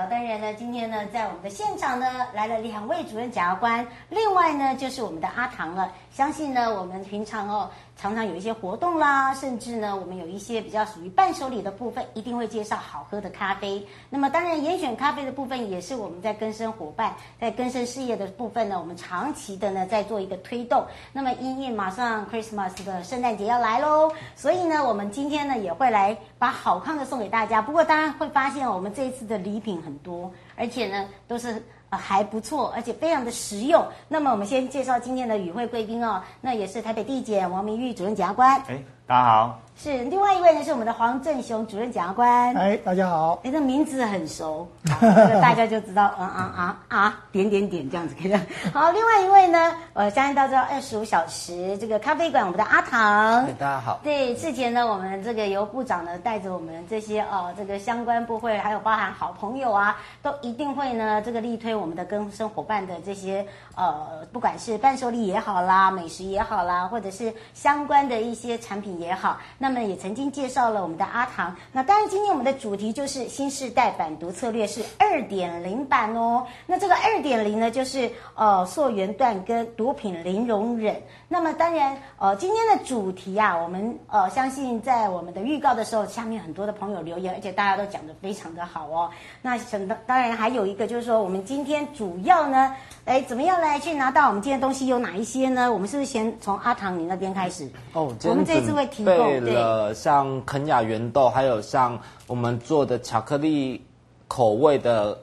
[0.00, 0.19] 聊的
[0.56, 5.90] 今天呢在我们的现场呢，来了两位主任检察官，另外呢就是我们的阿唐了。
[6.12, 13.84] 相信呢，我们平常哦常常有一些活动啦，甚至呢我们有一些比较属于伴手礼的部分，一定会介绍好喝的咖啡。
[14.08, 20.84] 那么当然，严选咖啡的部分也是我们在更生伙伴在更生事业的部分呢，我们长期的呢在做一个推动。
[21.12, 27.62] 那么因为马上 Christmas 的圣诞节要来喽，所以呢我们今天呢也会来把好康的送给大家。
[27.62, 30.19] 不过当然会发现我们这一次的礼品很多。
[30.60, 33.82] 而且呢，都是呃还不错，而且非常的实用。
[34.08, 38.60] 那么我们先介绍今天的与会贵宾哦，那也是台北地检王明玉主任检察官。
[38.68, 39.58] 哎，大家好。
[39.82, 42.54] 是另外一位呢，是我们的黄振雄主任检察官。
[42.54, 43.40] 哎，大家好。
[43.44, 48.34] 哎，这名字很熟，这 个大家就知道，啊啊啊啊，点点点这样子可以。
[48.74, 53.46] 好，另外一位呢，呃，相信大家知道二十五小时这个咖啡馆，我们的阿唐。
[53.54, 53.98] 大家好。
[54.02, 69.69] 对，之前呢，我们这个由部长呢带着我们这些呃这个相关部会，还有包含好朋友啊，都一定会呢这个力推我们的跟生伙伴的这些呃，不管是伴手礼也好啦，美食也好啦，或者是相关的一些产品也好，那。
[69.72, 71.54] 那么也曾经介绍了我们的阿唐。
[71.70, 76.44] 那当然，今天我们的主题就是新世代反毒策略是二点零版哦。
[76.66, 81.00] 那这个二点零呢，就是呃溯源断根，毒品零容忍。
[81.28, 89.08] 那么当然，呃，今天的主题啊，我们呃相信在我们的预告的时候，下面很多的朋友留言，而且大家都讲得非常的好哦。
[89.40, 92.74] 那想当当然还有一个就是说，我们今天主要呢。
[93.10, 95.72] 哎，怎么样来去拿到我们今天东西有哪一些呢？
[95.72, 97.68] 我们是不是先从阿唐你那边开始？
[97.92, 101.98] 哦，我们这一次会提供了像肯亚圆豆，还有像
[102.28, 103.84] 我们做的巧克力
[104.28, 105.18] 口味的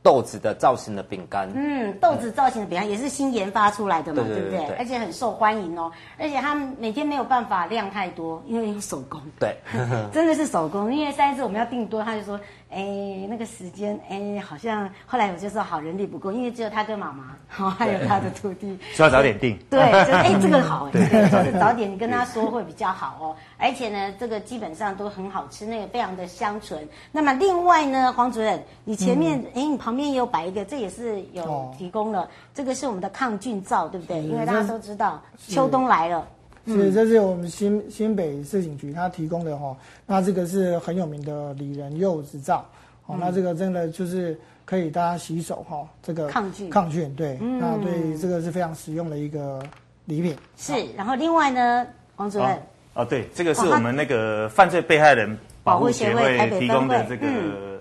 [0.00, 1.50] 豆子的造型的饼干。
[1.56, 4.66] 嗯，豆子造型的饼干也是新研发出来的嘛，对，不对？
[4.78, 9.20] 而且很受欢迎哦，而且他们每天没有办法量太多，因为有手工。
[9.40, 9.56] 对，
[10.14, 10.94] 真的是手工。
[10.94, 12.38] 因为上一次我们要订多，他就说。
[12.74, 19.56] 哎，那个时间，哎，好像后来我就说好人力不够，因为只有他跟妈妈，好 还有他的徒弟， 需要早点订。
[19.70, 23.36] 对，就 哎，这个好，对，就是早点你跟他说会比较好哦。
[23.58, 26.86] 而且呢，这个基本上都很好吃，那个非常的香醇。
[27.12, 34.20] 那么另外呢，黄主任，你前面哎、嗯，你旁边也有摆一个，这也是有提供了，哦、这个是我们的抗菌皂，对不对？
[34.22, 36.26] 因为大家都知道秋冬来了。
[36.66, 39.76] 是，这是我们新新北市警局他提供的哈，
[40.06, 42.64] 那这个是很有名的李仁佑执照，
[43.04, 46.70] 哦，那这个真的就是可以大家洗手哈，这个抗菌。
[46.70, 49.62] 抗菌，对，那对这个是非常实用的一个
[50.06, 50.34] 礼品。
[50.56, 51.86] 是，然后另外呢，
[52.16, 52.58] 王主任，
[52.94, 57.26] 哦，对，这个是我们那个犯罪被害人保护协会提供的这个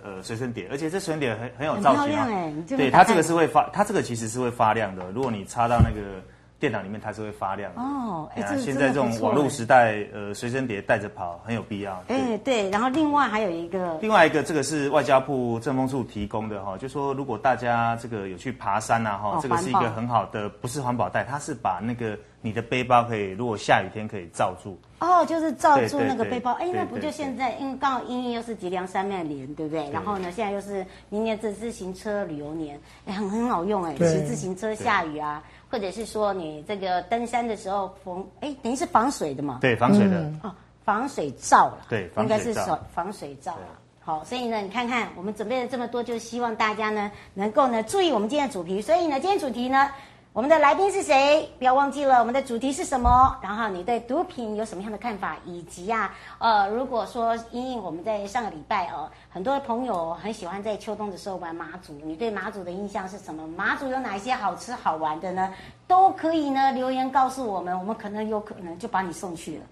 [0.03, 2.27] 呃随身碟，而且这随身碟很很有造型啊，
[2.67, 6.21] 对，它这个是会发，它这个其实是会发亮的，如果你插到那个。
[6.59, 8.29] 电脑里面它是会发亮的哦。
[8.35, 12.01] 哎，欸现在这种网络时代，呃，随身碟带着跑很有必要。
[12.07, 12.69] 哎，对。
[12.69, 24.77] 然后另外还有一个，另外一个这个是外交部政风处提供的哈，就说如果大家这个有去爬山呐哈，这个是一个很好的，不是环保袋，它是把那个你的背包可以，如果下雨天可以罩住。
[24.99, 26.51] 哦，就是罩住那个背包。
[26.53, 29.89] 哎，那不就现在，因为刚好因为又是吉良三面连，对不对？
[29.91, 35.41] 然后呢，现在又是明年这自行车旅游年，哎，很很好用哎，骑自行车下雨啊。
[35.69, 39.59] 或者是说你这个登山的时候防哎，等于是防水的嘛？
[39.61, 40.19] 对，防水的。
[40.19, 41.85] 嗯、哦，防水罩了。
[41.89, 43.79] 对，应该是防防水罩了。
[44.01, 48.81] 好，所以呢，你看看我们准备了这么多，就是希望大家呢能够呢注意我们今天的主题。
[48.81, 49.89] 所以呢，今天主题呢。
[50.33, 51.47] 我们的来宾是谁？
[51.59, 53.37] 不要忘记了，我们的主题是什么？
[53.39, 55.37] 然后你对毒品有什么样的看法？
[55.45, 63.47] 以及啊，呃，如果说因为我们在上个礼拜哦，很多朋友很喜欢在秋冬的时候玩马祖，你对马祖的印象是什么？
[63.49, 65.53] 马祖有哪些好吃好玩的呢？
[65.87, 69.63] 都可以呢留言告诉我们，我们可能有可能就把你送去了。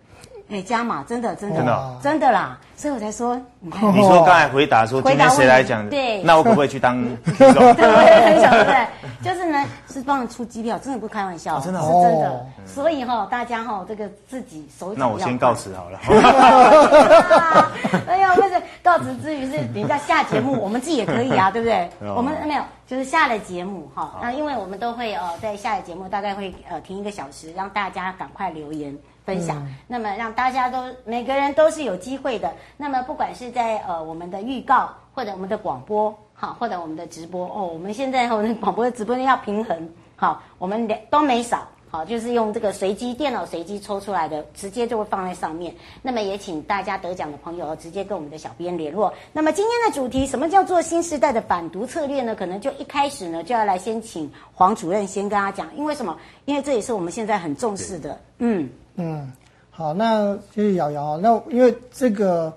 [0.51, 5.87] 哎，加码，真的，真的，真的，真的啦，所以我才说，你看，你说刚才回答说今天谁来讲？
[5.89, 7.73] 对，那我可不可以去当 听众？
[7.75, 8.87] 对，对对，
[9.23, 12.45] 就是呢，是帮你出机票，真的不开玩笑，真的是真的。
[12.65, 14.99] 所以哈，大家哈，这个自己手脚。
[14.99, 15.99] 那我先告辞好了。
[18.07, 21.89] 哎呀，不是告辞之余是人家下节目，我们自己也可以啊， 对不对？
[22.13, 28.93] 我们没有，就是下了节目哈，那因为我们都会呃在下了节目大概会呃停一个小时，让大家赶快留言。
[29.25, 32.51] 分享，嗯、那么让大家都每个人都是有机会的。
[32.77, 45.75] 那么不管是在呃我们的预告，或者我们的广播，好，或者我们的直播哦，我们现在我们广播的直播要平衡，好，我们两都没少，好，就是用这个随机电脑随机抽出来的，直接就会放在上面。
[46.01, 49.13] 那么也请大家得奖的朋友直接跟我们的小编联络。
[49.33, 52.33] 那么今天的主题，什么叫做新时代的反毒策略呢？
[52.33, 56.17] 可能就一开始呢就要来先请黄主任先跟他讲，因为什么？
[56.45, 58.69] 因为这也是我们现在很重视的，嗯。
[58.95, 59.29] 嗯，
[59.69, 61.17] 好，那谢谢瑶瑶。
[61.17, 62.53] 那因为这个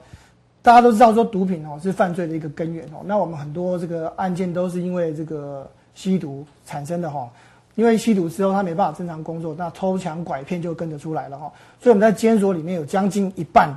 [0.63, 3.03] 大家都知道说毒品哦是犯罪的一个根源哦。
[3.05, 7.29] 那我们很多这个案件都是因为这个吸毒产生的哈。
[7.75, 11.53] 因为吸毒之后他没办法正常工作，那偷抢拐骗就跟着出来了哈。
[11.81, 13.77] 所以我们在监所里面有将近一半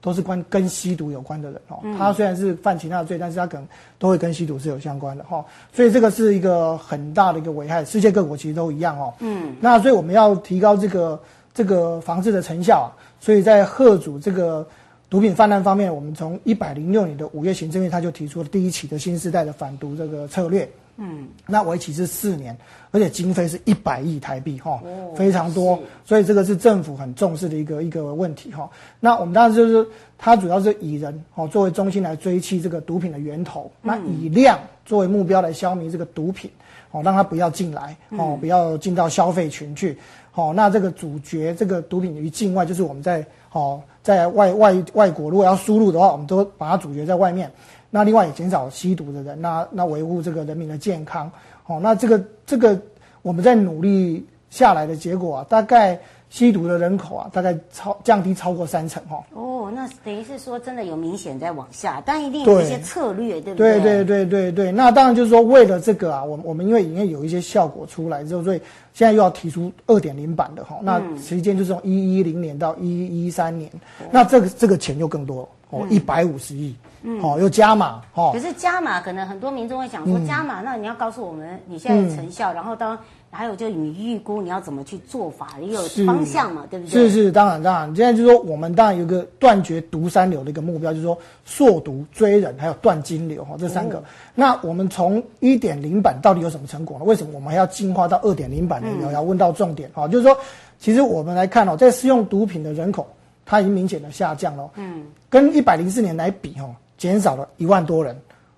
[0.00, 1.80] 都是关跟吸毒有关的人哦。
[1.98, 3.66] 他虽然是犯其他的罪，但是他可能
[3.98, 5.44] 都会跟吸毒是有相关的哈。
[5.72, 9.14] 所以这个是一个很大的一个危害，世界各国其实都一样哦。
[9.20, 11.20] 嗯，那所以我们要提高这个。
[11.54, 14.64] 这个防治的成效啊，所以在贺主这个
[15.10, 20.70] 毒品泛滥方面，我们从一百零六年的五月行政院他就提出了第一期的新时代的反毒这个策略。
[21.00, 22.56] 嗯，那为期是四年，
[22.90, 28.68] 而且经费是一百亿台币哈，哦、非常多，所以这个是政府很重视的一个一个问题哈。
[28.98, 36.50] 那我们当时就是它主要是以人哦作为中心来追击这个毒品的源头，嗯、那以量作为目标来消弭这个毒品
[36.90, 39.96] 哦，让它不要进来哦，不要进到消费群去。
[40.34, 47.48] 哦，那这个主角这个毒品于境外，就是我们在哦，在外外外国如果要输入的话，我们都把它主角在外面。
[47.90, 51.30] 那另外也减少吸毒的人，那那维护这个人民的健康。
[51.66, 52.80] 哦，那这个这个
[53.22, 55.98] 我们在努力下来的结果啊，大概。
[56.30, 59.24] 吸毒的人口啊，大概超降低超过三成哈。
[59.32, 63.80] 哦，那等于是说真的有明显在往下，但一定有一些策略，对，对不对？
[63.80, 64.70] 对对对对对。
[64.70, 68.60] 那当然就是说，为了这个啊，我我们因为已经有一些效果出来之后，所以
[68.92, 70.78] 现在又要提出二点零版的哈。
[70.82, 76.87] 那时间就是从一一零年到一一三年，嗯、那这个这个钱就更多哦，一百五十亿，嗯，
[77.22, 78.30] 哦，又加码哦。
[78.32, 82.98] 可是加码可能很多民众会想说，加码，那你要告诉我们你现在的成效，嗯、然后当。
[83.30, 86.90] 还有，就你预估你要怎么去做法，也有方向嘛，是对不对？
[86.90, 87.94] 是是，当然当然。
[87.94, 93.98] 现在就是说，我们当然有一个断绝毒三流的一个目标，就是说，溯毒、追人，还有断金流哈，这三个。
[93.98, 94.02] 哦、
[94.34, 97.04] 那我们从一点零版到底有什么成果呢？
[97.04, 98.88] 为什么我们还要进化到二点零版呢？
[99.02, 100.34] 要、嗯、要问到重点哈，就是说，
[100.78, 103.06] 其实我们来看哦，在使用毒品的人口，
[103.44, 104.70] 它已经明显的下降了。
[104.76, 106.66] 嗯，跟一百零四年来比哈，
[106.98, 108.14] 减少了一万多人。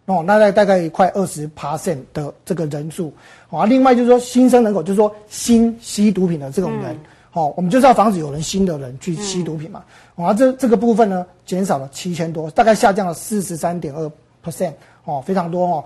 [0.07, 3.15] 哦，那在大概快二十 percent 的这个人数，
[3.49, 6.99] 啊，另外就是说新生人口，就是说新吸毒品的这种人，
[7.31, 9.85] 好、嗯，我们就是要防止有人新的人去吸毒品嘛，
[10.17, 14.11] 啊，这这个部分呢减少了七千多，大概下降了四十三点二
[14.45, 14.73] percent，
[15.05, 15.85] 哦，非常多哦。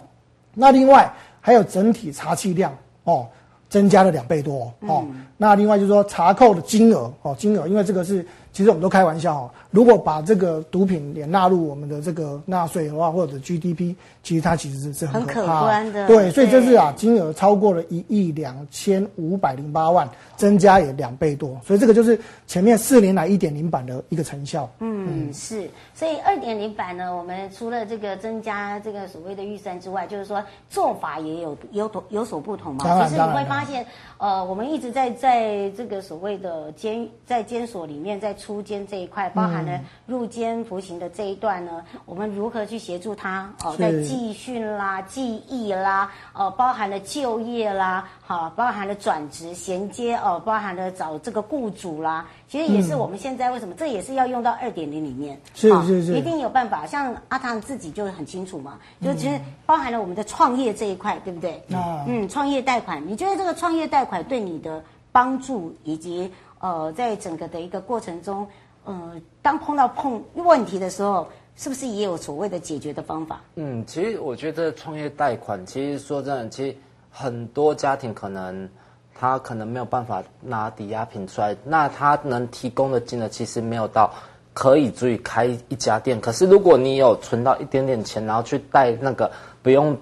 [0.55, 1.13] 那另外
[1.43, 3.29] 还有整体查缉量哦，
[3.69, 5.05] 增加了两倍多哦。
[5.11, 8.25] 嗯、那另外就是说查扣的金额哦，金额，因为这个是。
[8.55, 16.07] 其实我们都开玩笑哦，如果把这个毒品也纳入我们的这个纳税的话，或者 GDP，其实它其实是是很可观的。
[16.07, 21.61] 对，所以这是啊，金额超过了一亿两千五百零八万，增加也两倍多。
[21.67, 22.17] 所以这个就是
[22.47, 24.71] 前面四年来一点零版的一个成效。
[24.79, 25.69] 嗯，嗯是。
[25.93, 32.85] 所以二点零版呢，我们除了这个增加这个所谓的预算之外，就是说做法也有有有所不同嘛。
[32.85, 33.85] 当然其实你会发现，
[34.19, 38.35] 呃，我们一直在在这个所谓的监在监所里面在。
[38.45, 43.51] 出监这一块，包含了入监服刑的这一段呢，嗯、我们如何去协助他？
[43.65, 56.85] 哦，在技训啦、记忆啦，哦，包含了就业啦，好，包含了转职衔接哦，包含了找这个雇主啦，其实也是我们现在为什么、嗯、这也是要用到二点零里面，是是是，一定有办法。
[56.87, 61.63] 像阿唐自己就很清楚嘛，就其实包含了我们的创业这一块，对不对？
[61.69, 64.83] 嗯嗯，创业贷款，你觉得这个创业贷款对你的
[65.15, 66.29] 帮助以及？
[66.61, 68.47] 呃，在整个的一个过程中，
[68.85, 73.43] 呃，当碰到碰问题的时候，是不是也有所谓的解决的方法？
[73.57, 76.75] 嗯，其实我觉得创业贷款，其实说真的，其实
[77.11, 78.67] 很多家庭可能
[79.15, 84.11] 他可能没有办法拿抵押品出来，那他能提供的金额其实没有到
[84.55, 86.19] 可以足以开一家店。
[86.19, 89.31] 可是如果你有存到一点点钱，然后去贷那个
[89.63, 89.95] 不用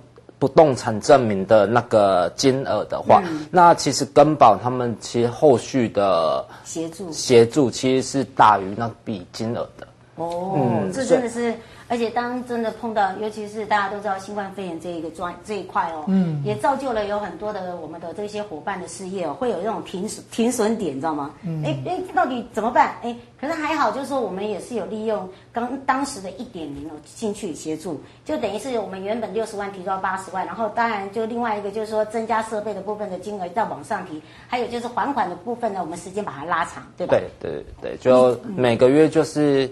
[0.42, 9.86] 不动产证明的那个金额的话，嗯、那其实更保他们其实后续的协助协助其实是大于那笔金额的。
[10.16, 11.54] 哦，嗯、这真的是。
[11.92, 21.32] 而且当真的碰到，尤其是大家都知道新冠肺炎这一个专这一块哦，嗯，也造就了有很多的我们的这些伙伴的事业哦，会有这种停损停损点，你知道吗？
[21.42, 22.94] 嗯，哎哎，到底怎么办？
[23.02, 37.18] 哎，可是还好，就是说我们也是有利用刚当时的一点零哦进去协助，就等于是我们原本六十万提到八十万，然后当然就另外一个就是说增加设备的部分的金额再往上提，还有就是还款的部分呢，我们时间把它拉长，对吧？
[37.38, 39.70] 对对对，就每个月就是。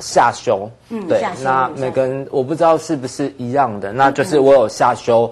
[0.00, 5.30] 下修，嗯，对，那每个人我不知道是不是一样的，那就是我有下修，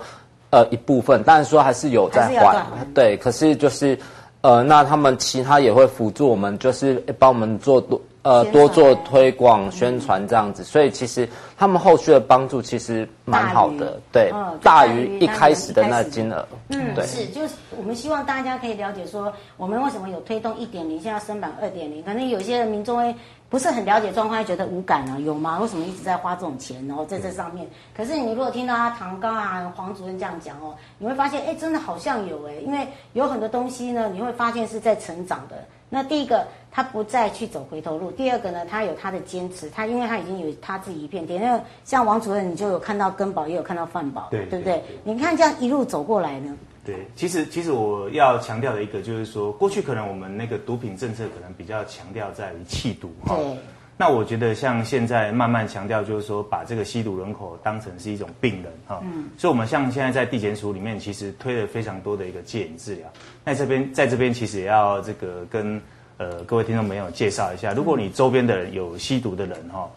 [0.50, 2.56] 呃，一部分，但是说还是有在还，
[2.94, 3.98] 对，可是就是，
[4.40, 14.32] 呃，那他们其他也会辅助我们，就是帮我们做多，呃，多做推广宣传这样子，所以其实他们后续的帮助其实蛮好的，对，
[14.62, 23.14] 大于一开始的那金额，嗯，对，是，就是我们希望大家可以了解说，我们为什么有推动一点零，现在升版二点零，可能有些人民众会。
[23.50, 25.18] 不是很了解状况，还觉得无感啊？
[25.20, 25.58] 有吗？
[25.58, 26.86] 为什么一直在花这种钱？
[26.86, 35.64] 然后在这上面，可是你如果听到他唐刚啊、黄主任这样讲哦，你会发现，哎，真的好像有哎，因为有很多东西呢，你会发现是在成长的。
[35.88, 41.42] 那第一个，他不再去走回头路；第二个呢，他有他的坚持，他因为他已经有他自己一片天。
[41.42, 46.56] 因为像王主任，你就有看到根宝，也有看到范宝，对，对不对对，你看这样一路走过来呢。
[46.84, 53.36] 对，其实其实我要强调的一个就是说，过去可能我们那个毒品政策可能比较强调在于弃毒哈。
[53.36, 53.58] 对。
[54.00, 59.00] 那我觉得像现在慢慢强调，就是说把这个吸毒人口当成是一种病人哈。
[59.02, 59.28] 嗯。
[59.36, 63.06] 所以我们像现在在地检署里面，其实推了非常多的一个戒瘾治疗。
[63.44, 65.82] 那这边在这边其实也要这个跟
[66.18, 69.88] 呃各位听众朋友介绍一下，如果你周边的人有吸毒的人哈。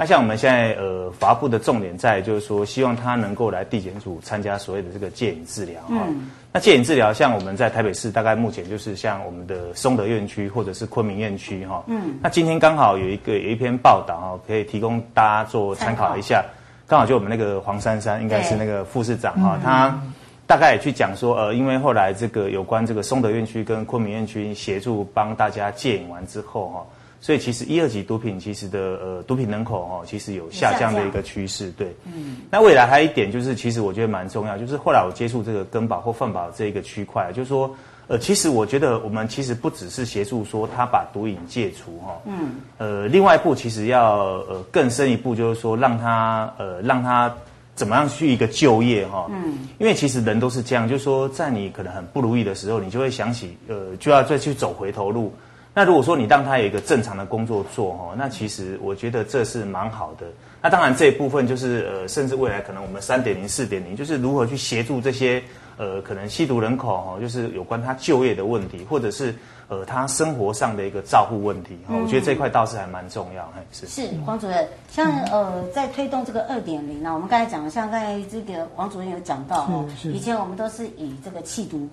[0.00, 6.04] 那像我们现在呃，法部的重点在就是说，希望他能够来地检署参加所谓的这个戒瘾治疗哈。
[6.08, 6.30] 嗯。
[6.52, 11.82] 那戒瘾治疗，像我们在台北市，大概目前就是像我们的松德院区或者是昆明院区哈。
[11.88, 12.16] 嗯。
[12.22, 16.44] 那今天刚好有一个有一篇报道哈，可以提供大家做参考一下。
[16.86, 20.00] 刚好就我们那个黄珊珊，应该是那个副市长哈，他
[20.48, 26.86] 大概也去讲说，呃，因为后来这个有关这个松德院区跟昆明院区协助帮大家戒瘾完之后哈。
[27.20, 31.94] 所以其实一二级毒品其实的呃毒品人口哦，其实有下降的一个趋势，对。
[32.06, 32.38] 嗯。
[32.48, 37.74] 那未来还有一点就是，其实我觉得蛮重要，就是后来我接触这个根宝或犯保这一个区块，就是说，
[38.06, 42.60] 呃，其实我觉得我们其实不只是协助说他把毒瘾戒除哈，嗯。
[42.78, 47.34] 呃，另外一步其实要呃更深一步，就是说让他呃让他
[47.78, 49.58] 怎么样去一个就业哈，嗯。
[49.78, 55.32] 因为其实人都是这样，就是说在你可能很不如意的时候，你就会想起呃就要再去走回头路。
[55.74, 60.26] 那如果说你让他有一个正常的工作做哈，那其实我觉得这是蛮好的。
[60.60, 65.40] 那当然这一部分就是呃，甚至未来可能我们三点零、四点零，就是如何去协助这些
[65.76, 69.32] 呃可能吸毒人口哈，就是有关他就业的问题，或者是
[69.68, 71.94] 呃他生活上的一个照顾问题哈。
[71.94, 73.86] 我觉得这块倒是还蛮重要，嘿，是。
[73.86, 81.88] 是黄主任，像呃在推动这个二点零呢，我们刚才讲了，像刚才这个王主任有讲到哦，以前我们都是以这个气毒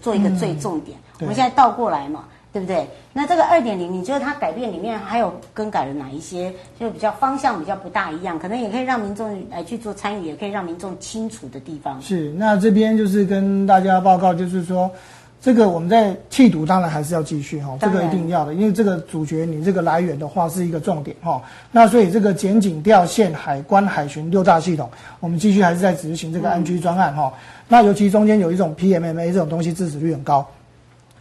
[0.00, 2.24] 做一个最重点，我们现在倒过来嘛。
[2.50, 2.88] 对不对？
[3.12, 6.52] 那这个二点零，你觉得它改变里面还有更改了哪一些？
[6.80, 12.00] 就比较方向比较不大一样，可能也可以让民众来去做参与，也可以让民众清楚的地方。
[12.00, 14.90] 是，那这边就是跟大家报告，就是说，
[15.40, 21.40] 这个我们在缉毒当然还是要继续哈，这个一定要的，因为这个主角你这个来源的话是一个重点哈。
[21.70, 24.90] 那所以这个检警调线海关海巡六大系统，
[25.20, 27.32] 我们继续还是在执行这个安居专案哈。
[27.32, 30.44] 嗯、那尤其中间有一种 PMMA 这种东西，致死率很高。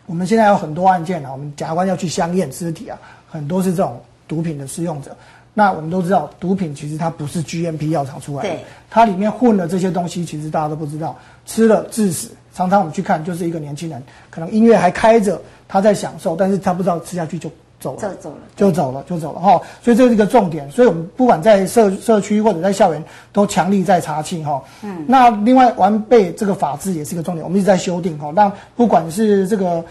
[0.08, 2.98] 我们现在有很多案件啊，我们检察官要去相验尸体啊，
[3.30, 5.16] 很多是这种毒品的使用者。
[5.54, 8.60] 那我们都知道，毒品其实它不是 GMP 药厂出来的，
[8.90, 12.32] 它里面混了这些东西，其实大家都不知道，吃了致死。
[12.58, 19.62] 常常我们去看，就是一个年轻人，可能音乐还开着，他在享受，但是他不知道吃下去就走了，就走了，就走了，就走了哈。
[19.84, 20.70] 所以这是一个重点。
[20.72, 24.60] 所以我们不管在社社区或者在校园，都强力在查清哈。
[24.82, 25.06] 嗯。
[25.08, 28.32] 那另外完备这个法制也是一个重点，我们一直在修订哈。
[28.36, 29.86] 那不管是这个。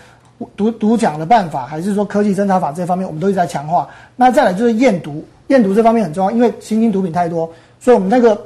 [0.55, 3.89] 毒毒讲的办法，还是说科技侦查法这方面，我们都一直在强化。
[4.17, 8.39] 那再来就是验毒，验毒这方面很重要，因为新兴毒品太多，所以我们那个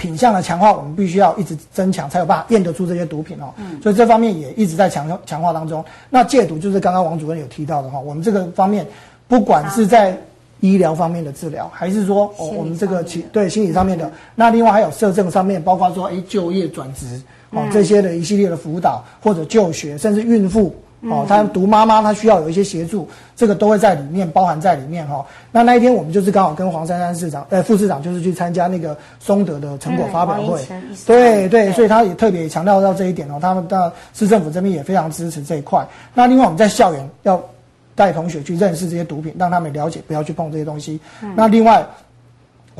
[0.00, 3.52] 品相的强化，我们必须要一直增强，才有办法验得出这些毒品哦。
[3.58, 5.84] 嗯，所以这方面也一直在强强化当中。
[6.08, 8.86] 那戒毒就是刚刚王主任有提到的哈，我们这个方面，
[9.28, 10.16] 不管是在
[10.60, 20.74] 医疗方面的治疗，还是说哦我们这个其对心理上面的，那另外还有社政上面，包括说哎就业转职哦这些的一系列的辅导或者就学，甚至孕妇。
[21.02, 25.26] 哦，他读妈妈他需要有一些协助，这个都会在里面包含在里面哈、哦。
[25.50, 35.86] 那那一天我们就是刚好跟黄珊珊市长呃副市长就是去参加那个松德的成果发表会，嗯、对对，所以他也特别强调到这一点哦，他们的市政府这边也非常支持这一块。
[36.12, 37.42] 那另外我们在校园要
[37.94, 41.00] 带同学去认识这些毒品，让他们了解不要去碰这些东西。
[41.22, 41.86] 嗯、那另外。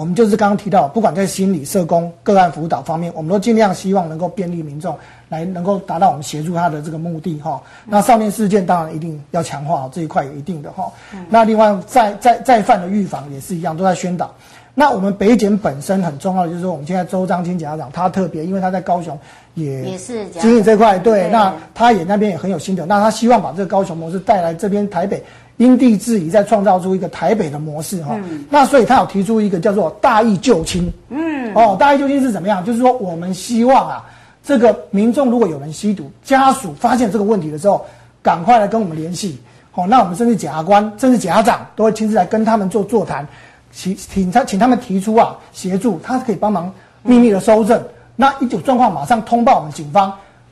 [0.00, 4.97] 我们就是刚刚提到，不管在心理、社工、个案辅导方面，我们都尽量希望能够便利民众，
[5.28, 7.62] 来能够达到我们协助他的这个目的哈。
[7.85, 10.90] 那少年事件当然一定要强化这一块，也一定的哈。
[11.28, 14.35] 那另外再再再犯的预防也是一样，都在宣导。
[14.73, 19.19] 那我们北检本身很重要的就是说，我们现在周章清检察长他特别，因为他在高雄
[19.52, 25.23] 也也是经营这块，对，那他也那边也很有心得，那他希望把这个高雄模式带来这边台北。
[25.61, 28.19] 因地制宜，再创造出一个台北的模式哈。
[28.25, 30.90] 嗯、那所以他有提出一个叫做大义救亲。
[31.11, 31.55] 嗯。
[31.55, 32.64] 哦，大义救亲是怎么样？
[32.64, 34.07] 就是说我们希望啊，
[34.43, 37.85] 这个民众如果有人吸毒，家属发现这个问题的时候，
[38.23, 39.38] 赶快来跟我们联系。
[39.71, 43.29] 好、哦，那我们甚至检察官、甚至检察长都会亲自来跟他们做座谈，
[43.71, 47.79] 请请他请他们提出啊协助，他可以帮忙秘密的搜证。
[47.79, 50.11] 嗯、那一有状况马上通报我们警方，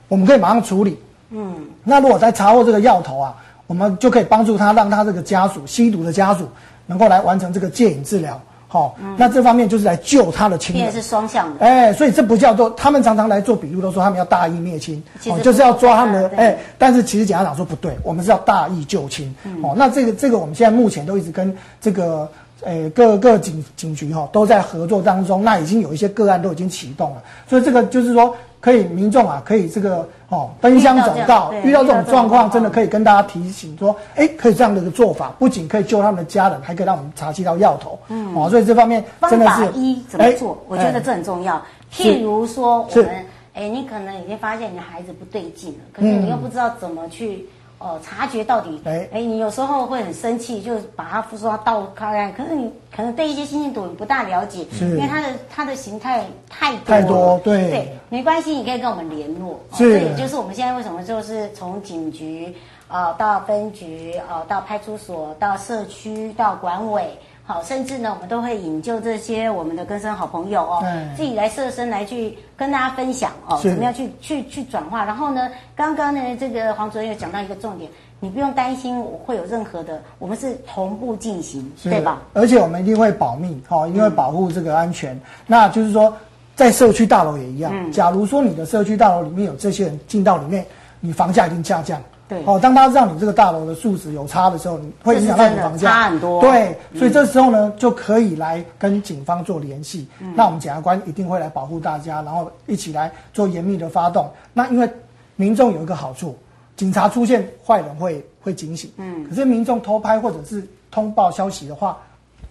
[0.09, 0.99] 我们可以马上处理。
[1.31, 1.55] 嗯。
[1.83, 3.35] 那如果在查获这个药头啊。
[3.69, 6.49] 我们就可以帮助他，让他这个家属吸毒的家属
[6.87, 8.41] 能够来完成这个戒瘾治疗。
[8.67, 10.85] 好，嗯、那这方面就是来救他的亲人。
[10.85, 11.65] 也是双向的。
[11.65, 16.37] 哎，所以这不叫做他们常常来做笔录，都说他们要大义灭亲，哦，就是要抓他们的。
[16.37, 19.35] 哎，但是其实检察长说不对，我们是要大义救亲。
[19.45, 22.29] 嗯、哦，那这个这个我们现在目前都一直跟这个
[22.63, 28.35] 诶各个警警局哈、哦、都在合作当中，那已经有一些个案都已经启动了，所以这个就是说。
[28.61, 37.99] 可以，民众啊，可以这个哦，奔乡走道，遇到这种状况，真的可以跟大家提醒说，哎，可以这样的一个做法，不仅可以救他们的家人，还可以让我们查缉到药头。
[38.09, 40.59] 嗯，哦，所以这方面真的是一怎么做？
[40.69, 41.63] 我觉得这很重要。
[41.93, 43.25] 譬如说，我们
[43.55, 47.47] 哎，你可能已经发现你的孩子不对劲了，可是你又不知道怎么去。
[47.79, 52.33] 哦，察觉到底，哎哎，你有时候会很生气，就把它说倒开来。
[52.33, 59.61] 可是你可能对一些新兴毒你不大了解，是因为它的它的形态太多太多，对对，没关系，你可以跟我们联络。
[59.75, 62.53] 是，这也就是我们现在为什么就是从警局
[62.89, 67.17] 呃到分局呃到派出所到社区到管委。
[67.49, 75.03] 好，甚至呢，我们都会引就这些我们的根生好朋友哦，嗯、自己来设身来去跟大家分享哦，怎么样去去去转化。
[75.03, 77.91] 然后呢，刚刚呢，这个黄主任又讲到一个重点，
[78.21, 82.21] 你不用担心我会有任何的，我们是同步进行，是对吧？
[82.35, 85.15] 而且我们一定会保密，哈、哦，一定会保护这个安全。
[85.15, 86.15] 嗯、那就是说，
[86.55, 90.67] 在社区大楼也一样，嗯、假如说你的社区大楼里面有这些人进到里面，
[91.01, 91.99] 你房价一定下降。
[92.29, 96.41] 对，哦，当大家知道你这个大楼的数值有差的时候，你会影响到你的房价，差很多。
[96.41, 100.07] 对，所以这时候呢，就可以来跟警方做联系。
[100.21, 104.31] 嗯，那我们检察官一定会来保护大家，然后一起来做严密的发动。
[104.53, 104.89] 那因为
[105.37, 106.37] 民众有一个好处，
[106.77, 108.91] 警察出现，坏人会会警醒。
[108.99, 111.97] 嗯，可是民众偷拍或者是通报消息的话，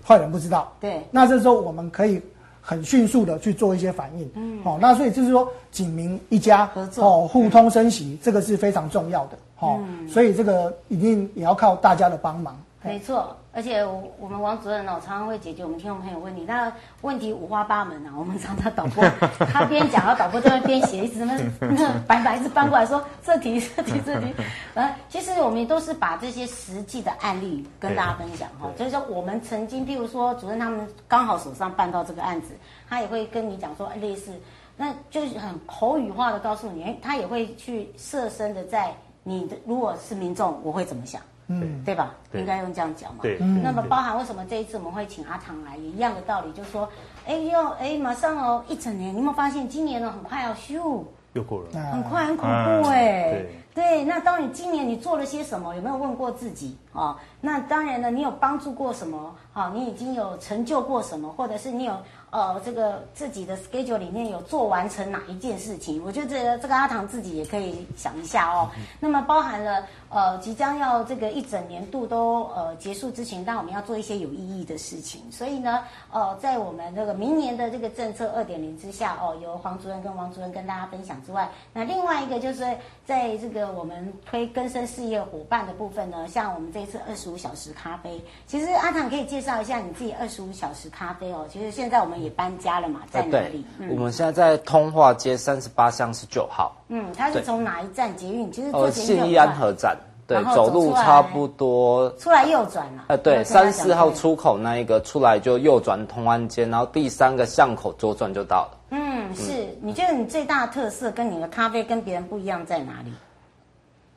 [0.04, 0.72] 坏人不知道。
[0.80, 2.22] 对，那这时候我们可以。
[2.70, 12.60] 很迅速的去做一些反应，嗯，好、哦，那所以就是说，警民一家合作，哦，互通生息，嗯、这个是非常重要的，哦，嗯、所以这个一定也要靠大家的帮忙。
[12.84, 16.46] 没错，而且我，我们王主任呢，常常会解决我们听众朋友问题。
[16.48, 19.04] 那问题五花八门啊，我们常常导播
[19.52, 24.32] 他边讲，然后导播在那边写，一直什么那 白白一直翻过来说这题这题这题。
[24.76, 28.70] 呃，其实我们也都是把这些实际的案例跟大家分享哈。
[28.78, 32.50] 所以说，我们曾经，譬如说，主任他们刚好手上办到这个案子，
[32.88, 34.32] 他也会跟你讲说类似，
[34.76, 38.94] 那就是很口语化的告诉你，他也会去设身的在
[39.24, 41.20] 你的，如果是民众，我会怎么想？
[41.48, 42.14] 嗯，对吧？
[42.32, 43.20] 对，应该用这样讲嘛。
[43.22, 43.40] 对。
[43.40, 46.88] 那么包含为什么这一次我们会请阿唐来，也一样的道理，就是说，
[47.26, 53.32] 哎哟，哎，马上哦，一整年，你有没有发现今年呢很快要咻，又过了，很快，很恐怖哎。
[53.32, 53.50] 对。
[53.78, 55.76] 对，那当你今年你做了些什么？
[55.76, 57.16] 有没有问过自己啊？
[57.40, 59.36] 那当然了，你有帮助过什么？
[59.54, 61.30] 好，你已经有成就过什么？
[61.30, 61.96] 或者是你有？
[62.30, 66.04] 呃，这个自己的 schedule 里面有做完成哪一件事情？
[66.04, 68.70] 我觉得这个这个阿唐自己也可以想一下哦。
[68.78, 75.22] 嗯、那么包含了呃，即将要这个一整年度都呃结束之前，但我们要做一些有意义的事情。
[75.32, 82.66] 所以呢，呃，在我们这个明年的这个政策二点零之下哦，由黄主任跟王主任跟大家分享之外，那另外一个就是
[83.06, 91.48] 在这个我们推更生事业伙伴的部分呢，像我们这一次二十五小时咖啡，其实阿唐可以介绍一下你自己二十五小时咖啡哦。
[91.50, 92.17] 其实现在我们。
[92.18, 93.66] 也搬家了嘛，在哪里？
[93.90, 96.76] 我们现在在通化街三十八巷十九号。
[96.90, 98.52] 嗯，它是从哪一站捷运？
[98.52, 99.98] 其实呃，信义安和站。
[100.28, 102.10] 对，走，路差不多。
[102.20, 103.06] 出来右转了。
[103.08, 108.78] 呃，对，三四号出口那一个出来就右转通安街，然后第三个巷口左转就到了。
[108.90, 109.74] 嗯，是。
[109.82, 113.14] 你觉得你最大的特色跟你的咖啡跟别人不一样在哪里？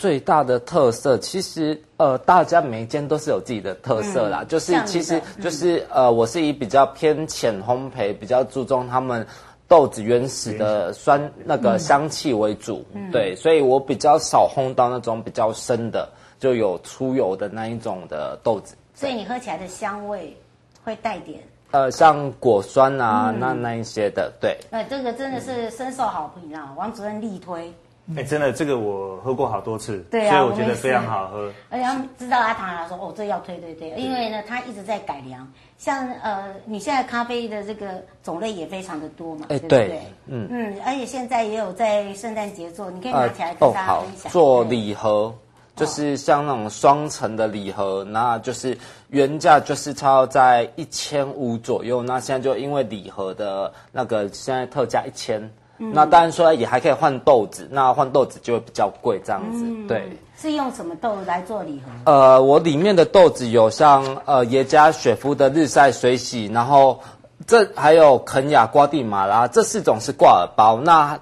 [0.00, 4.38] 最大的特色，其实呃，大家每一间都是有自己的特色啦。
[4.40, 9.26] 嗯、就是其实就是、嗯、呃，我是以比较偏浅烘焙，比较注重他们
[9.68, 12.82] 豆子原始的酸那个香气为主。
[12.94, 16.08] 嗯、对，所以我比较少烘到那种比较深的，
[16.38, 18.74] 就有出油的那一种的豆子。
[18.94, 20.34] 所以你喝起来的香味
[20.82, 21.40] 会带点
[21.72, 24.32] 呃，像果酸啊，嗯、那那一些的。
[24.40, 27.70] 对，那这个真的是深受好评啊，王主任力推。
[28.16, 31.52] 哎、欸，真的，这个我喝过好多次，对啊，所以我觉得非常好喝。
[31.68, 35.46] 而且他们知道阿唐他说，哦，这要推对对，因为呢，他一直在改良。
[35.78, 39.88] 像呃，你现在咖啡的这个种类也非常的多嘛，欸、对不对？
[39.88, 44.24] 对嗯嗯，而且现在也有在圣诞节做，你可以拿起来跟大家分享。
[44.24, 45.32] 呃哦、做礼盒，
[45.76, 48.76] 就是像那种双层的礼盒，那就是
[49.10, 55.40] 原价就是超在一千五左右，那现在就因为礼盒的那个现在特价一千。
[55.82, 59.64] 那当然说也还可以换豆子，那换豆子就会比较贵这样子。
[59.64, 62.12] 嗯、对，是用什么豆来做礼盒？
[62.12, 67.00] 呃，我里面的豆子有像呃耶加雪夫的日晒水洗，然后
[67.46, 70.78] 这还有肯亚瓜地马拉这四种是挂耳包。
[70.78, 71.18] 那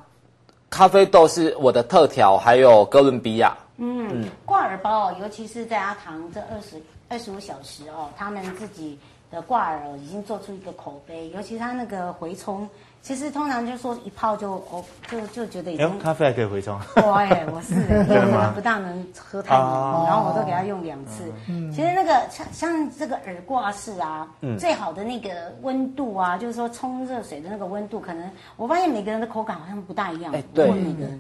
[0.69, 3.57] 咖啡豆是我的特调，还有哥伦比亚。
[3.77, 8.99] 嗯，挂耳包哦，尤其是在阿唐这二十二十五小时哦，他们自己
[9.31, 12.69] 的挂耳已经做出一个口碑，尤其他那个回冲。
[13.01, 15.99] 其实通常就说一泡就哦，就就觉得已经。
[15.99, 16.79] 咖啡还可以回冲。
[16.97, 21.25] 我哎，我是 因为我不大能喝太浓，哦、然后我都给他用两次。
[21.49, 25.31] 嗯、其实那个像像这个耳挂式啊，嗯、最好的那个
[25.63, 30.33] 温度啊，就是说冲热水的那个温度，可能我发现每个人的口感好像不大一样。
[30.35, 30.69] 哎，对，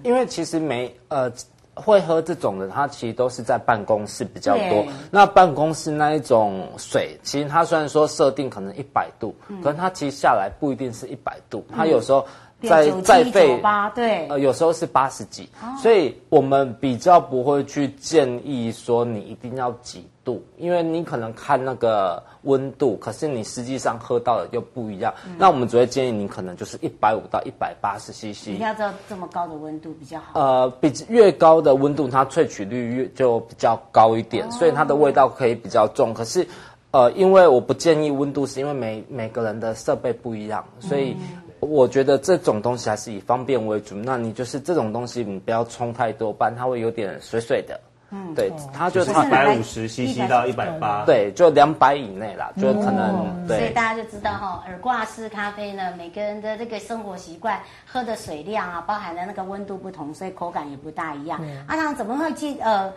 [0.02, 1.32] 因为其实每呃。
[1.80, 4.84] 会喝这种的，它其实都是在办公室比较多。
[5.10, 12.26] 那办公室那一种水，其实它虽然说设定可能一百度，嗯、可是它其实下来不一定是一百度，它有时候。
[12.60, 13.62] 在在费
[13.94, 25.14] 对，呃，有时候是八十几，哦、所以我们比较不会去建议说你一定要几度，因为你可能看那个温度，可是你实际上喝到的又不一样。
[25.24, 28.48] 嗯、那我们只会建议你可能就是一百五到一百八十 CC。
[28.48, 30.40] 你要知道这么高的温度比较好。
[30.40, 36.12] 呃，比越高的温度，它萃取率越就比较高一点，哦、所以它的味道可以比较重。
[36.12, 36.44] 可是，
[36.90, 41.16] 呃，因为我不建议温度，是因为每每个人的设备不一样，所以。
[41.60, 43.96] 嗯我觉得这种东西还是以方便为主。
[43.96, 47.78] 那你就是这种东西，你不要冲太多，不然它会有点水水的。
[48.10, 53.44] 嗯，对，它就是一百五十 CC 到一百八，对，就两百以内啦，就可能。
[53.46, 61.44] 对，所以大家就知道哈，耳挂式咖啡呢，每个人的这个生活习惯、喝的水量啊，包含的那个温度不同，所以口感也不大一样。
[61.66, 62.90] 阿唐怎么会去呃，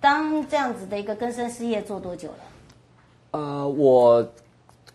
[0.00, 2.38] 当这样子的一个更生事业做多久了？
[3.30, 4.26] 呃，我。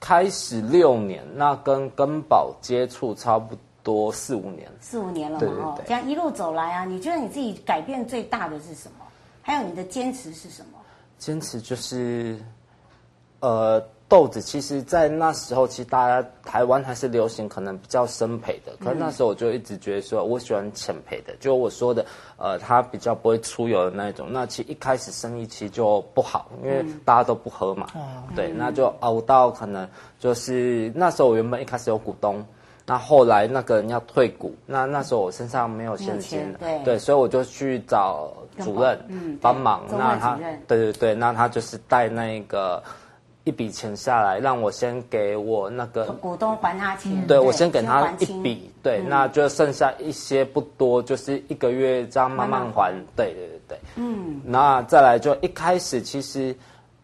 [0.03, 9.05] 开始六年，那跟根宝接触差不多四五年，四五年了嘛，哦，这样一路走来啊，你觉得你自己改变最大的是什么？
[9.41, 10.77] 还有你的坚持是什么？
[11.17, 12.37] 坚持就是，
[13.39, 13.81] 呃。
[14.09, 18.71] 豆子其实，在那时候，其实大家台湾还是流行可能比较深培的。
[18.79, 22.05] 可是那时候我就一直觉得说，我喜欢浅培的，就我说的，
[22.37, 24.27] 呃，它比较不会出油的那一种。
[24.29, 27.87] 那其实一开始生意其实就不好，因为大家都不喝嘛。
[27.95, 29.87] 嗯、对，那就熬到可能
[30.19, 32.45] 就是那时候我原本一开始有股东，
[32.85, 39.83] 那后来那个人要退股，那那时候我身上没有现金，对，对，所以我就去找主任帮忙。
[39.89, 40.37] 那他，
[40.67, 42.83] 对对对，那他就是带那个。
[43.45, 47.11] 一笔钱下来，让我先给我那个股东还他钱。
[47.27, 52.93] 对，对我先给他一笔，对，嗯、那就剩下一些不多，就是一个月这样慢慢还。
[53.15, 56.55] 对对对对，嗯，那再来就一开始其实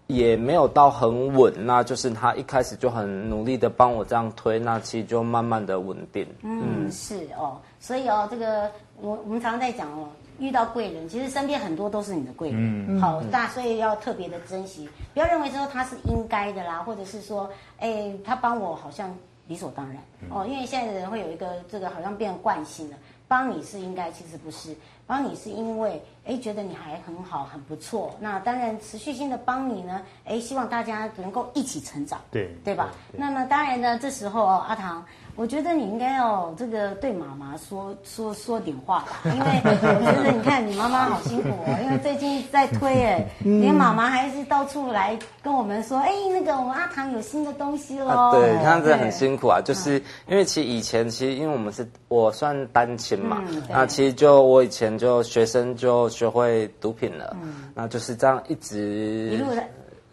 [0.08, 6.26] 也没有到很稳，那就是他一开始就很努力的帮我这样推，那其实就慢慢的稳定。
[6.44, 8.72] 嗯，嗯是哦，所以哦，这个
[9.02, 10.08] 我我们常常在讲哦。
[10.40, 17.50] 遇到贵人，其实身边很多都是你的贵人，嗯、好大，所以要特别的珍惜，不要认为说他是应该的啦，或者是说，
[17.80, 19.14] 哎，他帮我好像
[19.48, 19.98] 理所当然。
[20.30, 22.98] 哦，因为现在的人会有一个这个好像变惯性了，
[23.28, 24.76] 帮你是应该，其实不是，
[25.10, 32.92] 帮你是因为哎觉得你还很好，很不错，那当然持续性的帮你呢，哎，希望大家能够一起成长，对对吧？
[33.12, 35.04] 对对，那么当然呢，这时候哦，阿唐。
[35.36, 48.32] 我觉得你应该要这个对妈妈说说说点话吧， 因为我觉得你看你妈妈好辛苦哦，因为最近在推哎，连妈妈还是到处来跟我们说，哎，那个我们阿唐有新的东西喽。
[48.34, 49.94] 对，他真的很辛苦啊，就是
[50.28, 57.36] 因为其实以前其实因为我们是我算单亲嘛，那其实就我以前就学生就学会毒品了，
[57.74, 59.64] 那就是这样一直一路的，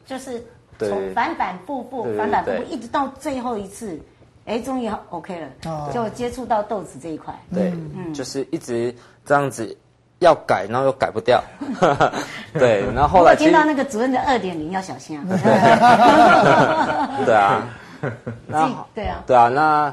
[0.07, 0.42] 就是
[0.79, 4.01] 从反反复复反反复复一直到最后一次。
[4.46, 5.49] 哎，终于 OK 了，
[5.92, 7.35] 就接触到豆子这一块。
[7.53, 8.94] 对，嗯，就是一直
[9.25, 9.77] 这样子，
[10.20, 11.42] 要改，然后又改不掉。
[12.55, 15.25] 对，然后后来听到那个主任的二点零要小心啊。
[17.27, 17.66] 对啊，
[18.46, 19.92] 那对啊，对啊，那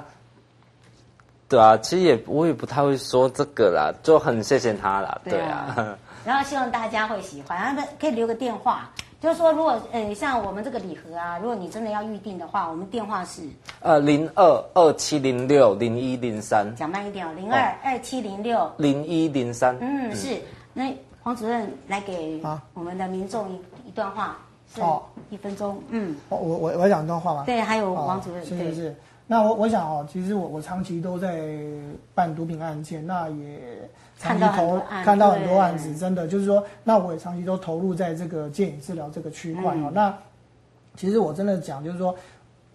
[1.53, 5.21] 对啊，其实也我也不太会说这个啦，就很谢谢他啦。
[5.23, 8.89] 对啊， 然后希望大家会喜欢，然后可以留个电话。
[9.21, 13.43] 就是说，如果呃像我们这个礼盒啊，如果你真的要预定的话，我们电话是
[13.81, 19.77] 呃零二二七零六零一零三，讲慢一点哦，零二二七零六零一零三。
[19.79, 20.41] 嗯，是。
[20.73, 22.41] 那黄主任来给
[22.73, 24.37] 我们的民众一一段话，
[24.79, 25.79] 哦，一分钟。
[25.89, 27.43] 嗯，我我我我讲一段话吗？
[27.45, 28.95] 对，还有黄主任，是是是。
[29.27, 31.47] 那我我想哦，其实我我长期都在
[32.13, 33.59] 办毒品案件，那也。
[34.19, 39.91] 长期投看到很多案子，真的就是说，那我也长期都投入在这个戒瘾治疗这个区块哦。
[39.93, 40.15] 那
[40.95, 42.15] 其实我真的讲，就是说，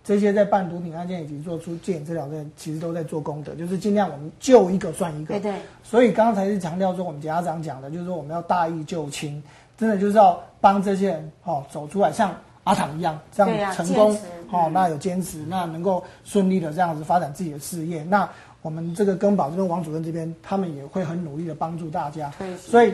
[0.05, 5.35] 这些在办毒品案件以及做出戒瘾治疗的人，其实都在做功德，就是尽量我们救一个算一个。
[5.35, 5.55] 对对。
[5.83, 9.43] 所以刚才是强调说，我们家长讲的，就是说我们要大义救亲，
[9.79, 12.35] 真的就是要帮这些人哦走出来，像
[12.65, 14.15] 阿唐一样这样成功
[14.51, 18.29] 哦，那有坚持，那能够顺利的这样子发展自己的事业，那。
[18.61, 22.29] 我们这个根宝这边王主任这边，他们也会很努力的帮助大家。
[22.61, 22.93] 所以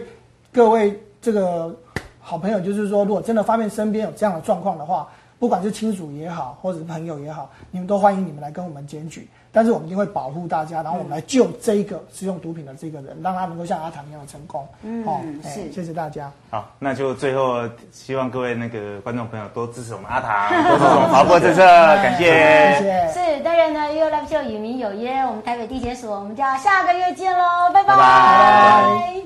[0.52, 1.74] 各位这个
[2.20, 9.26] 好朋友，就是说，如果真的发现身边有这样的状况的话，不管是亲属也好，或者是朋友也好，你们都欢迎你们来跟我们检举。
[9.54, 14.66] 但是我们一定会保护大家，然后我们来救这一个使用毒品的这个人，让他能够像阿唐一样的成功。
[14.82, 16.28] 嗯，好，是，谢谢大家。
[16.50, 17.62] 好，那就最后
[17.92, 22.24] 希望各位那个观众朋友多支持我们阿唐，多支持我们华播政策，感谢。
[22.24, 23.12] 谢谢。
[23.12, 27.96] 是，当然呢，YOYO Live Show 与民有约，我们台北地检署，我们就要下个月见喽，拜拜。
[27.96, 29.22] 拜拜。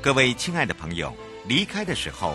[0.00, 1.12] 各位亲爱的朋友，
[1.48, 2.34] 离开的时候。